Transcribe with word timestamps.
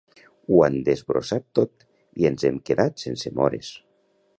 Ho 0.53 0.61
han 0.67 0.77
desbrossat 0.87 1.45
tot 1.61 1.87
i 2.23 2.29
ens 2.31 2.49
hem 2.51 2.61
quedat 2.71 3.05
sense 3.07 3.39
mores 3.43 3.75